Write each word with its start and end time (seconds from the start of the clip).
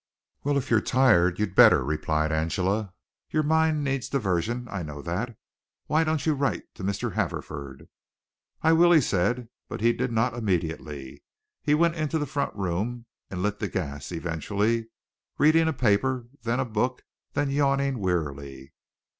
"Well, 0.43 0.57
if 0.57 0.71
you're 0.71 0.81
tired 0.81 1.37
you'd 1.37 1.53
better," 1.53 1.83
replied 1.83 2.31
Angela. 2.31 2.91
"Your 3.29 3.43
mind 3.43 3.83
needs 3.83 4.09
diversion, 4.09 4.67
I 4.71 4.81
know 4.81 4.99
that. 5.03 5.37
Why 5.85 6.03
don't 6.03 6.25
you 6.25 6.33
write 6.33 6.63
to 6.73 6.83
Mr. 6.83 7.13
Haverford?" 7.13 7.87
"I 8.63 8.73
will," 8.73 8.91
he 8.93 8.99
said, 8.99 9.47
but 9.69 9.79
he 9.79 9.93
did 9.93 10.11
not 10.11 10.33
immediately. 10.33 11.21
He 11.61 11.75
went 11.75 11.93
into 11.97 12.17
the 12.17 12.25
front 12.25 12.55
room 12.55 13.05
and 13.29 13.43
lit 13.43 13.59
the 13.59 13.67
gas 13.69 14.11
eventually, 14.11 14.87
reading 15.37 15.67
a 15.67 15.71
paper, 15.71 16.25
then 16.41 16.59
a 16.59 16.65
book, 16.65 17.03
then 17.33 17.51
yawning 17.51 17.99
wearily. 17.99 18.73